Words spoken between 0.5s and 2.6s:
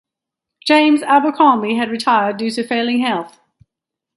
James Abercromby had retired due